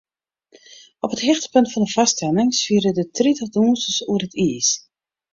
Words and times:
Op 1.05 1.11
it 1.15 1.25
hichtepunt 1.25 1.71
fan 1.73 1.85
de 1.85 1.91
foarstelling 1.95 2.49
swiere 2.53 2.91
der 2.97 3.07
tritich 3.17 3.49
dûnsers 3.53 3.99
oer 4.11 4.21
it 4.27 4.35
iis. 4.47 4.69